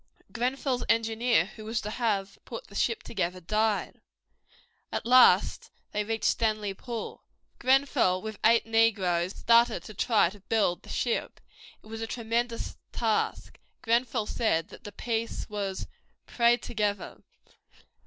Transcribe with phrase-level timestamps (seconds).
[0.31, 4.01] Grenfell's engineer, who was to have put the ship together, died.
[4.91, 7.23] At last they reached Stanley Pool.
[7.59, 11.39] Grenfell with eight negroes started to try to build the ship.
[11.83, 13.59] It was a tremendous task.
[13.83, 15.85] Grenfell said the Peace was
[16.25, 17.21] "prayed together."